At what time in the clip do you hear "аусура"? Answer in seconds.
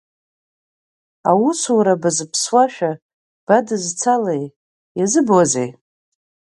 1.29-2.01